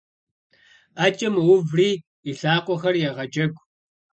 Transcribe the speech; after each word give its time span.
Ӏэкӏэ 0.95 1.29
мэуври 1.35 1.89
и 2.29 2.31
лъакъуэхэр 2.39 2.95
егъэджэгу. 3.07 3.63